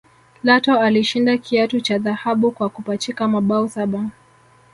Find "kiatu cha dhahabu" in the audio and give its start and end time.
1.37-2.51